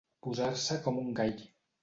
[0.27, 1.47] Posar-se com un gall.